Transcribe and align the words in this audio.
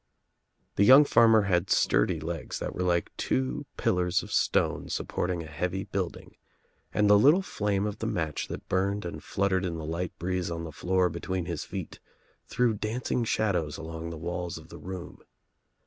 The 0.77 0.83
young 0.83 1.05
fanner 1.05 1.43
had 1.43 1.69
sturdy 1.69 2.19
legs 2.19 2.57
that 2.57 2.73
were 2.73 2.81
like 2.81 3.15
two 3.17 3.35
84 3.35 3.35
THE 3.35 3.35
TRIUMPH 3.35 3.47
OF 3.47 3.59
THE 3.59 3.59
EGG 3.59 3.77
pillars 3.83 4.23
of 4.23 4.31
stone 4.31 4.89
supporting 4.89 5.43
a 5.43 5.45
heavy 5.45 5.83
building, 5.83 6.35
and 6.91 7.07
the 7.07 7.19
little 7.19 7.43
flame 7.43 7.85
of 7.85 7.99
the 7.99 8.07
match 8.07 8.47
that 8.47 8.67
burned 8.67 9.05
and 9.05 9.23
fluttered 9.23 9.63
in 9.63 9.77
the 9.77 9.85
light 9.85 10.17
breeze 10.17 10.49
on 10.49 10.63
the 10.63 10.71
floor 10.71 11.07
between 11.11 11.45
his 11.45 11.65
feet 11.65 11.99
threw 12.47 12.73
dancing 12.73 13.23
shadows 13.23 13.77
along 13.77 14.09
the 14.09 14.17
walls 14.17 14.57
of 14.57 14.69
the 14.69 14.79
room. 14.79 15.19